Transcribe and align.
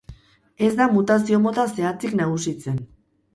Ez 0.67 0.69
da 0.79 0.87
mutazio 0.95 1.41
mota 1.43 1.67
zehatzik 1.75 2.17
nagusitzen. 2.23 2.83